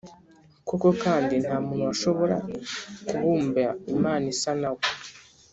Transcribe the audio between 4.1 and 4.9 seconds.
isa na we.